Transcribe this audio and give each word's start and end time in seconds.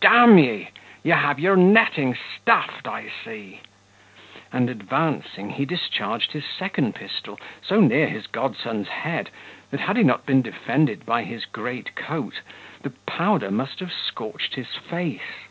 d 0.00 0.08
ye, 0.08 0.68
you 1.02 1.12
have 1.12 1.38
your 1.38 1.54
netting 1.54 2.16
stuffed, 2.16 2.86
I 2.88 3.12
see;" 3.22 3.60
and 4.50 4.70
advancing, 4.70 5.50
he 5.50 5.66
discharged 5.66 6.32
his 6.32 6.44
second 6.46 6.94
pistol 6.94 7.38
so 7.62 7.78
near 7.78 8.08
his 8.08 8.26
godson's 8.26 8.88
head, 8.88 9.28
that 9.70 9.80
had 9.80 9.98
he 9.98 10.02
not 10.02 10.24
been 10.24 10.40
defended 10.40 11.04
by 11.04 11.24
his 11.24 11.44
great 11.44 11.94
coat, 11.94 12.40
the 12.80 12.94
powder 13.06 13.50
must 13.50 13.80
have 13.80 13.92
scorched 13.92 14.54
his 14.54 14.68
face. 14.76 15.46